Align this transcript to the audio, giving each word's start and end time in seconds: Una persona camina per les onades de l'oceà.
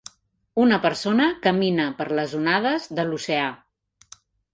Una 0.61 0.77
persona 0.85 1.27
camina 1.43 1.85
per 1.99 2.07
les 2.21 2.33
onades 2.39 2.87
de 3.01 3.05
l'oceà. 3.11 3.45